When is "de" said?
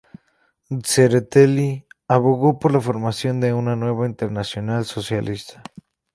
3.39-3.53